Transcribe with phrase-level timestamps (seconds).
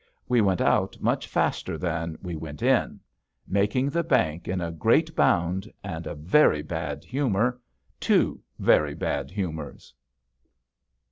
[0.27, 2.99] We went out much faster than we went in,
[3.47, 7.61] making the bank in a great bound and a very bad humor
[7.99, 9.93] two very bad humors.